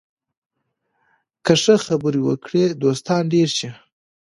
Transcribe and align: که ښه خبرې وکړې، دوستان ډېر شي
که 1.45 1.53
ښه 1.61 1.75
خبرې 1.85 2.21
وکړې، 2.27 2.63
دوستان 2.81 3.23
ډېر 3.33 3.49
شي 3.57 3.69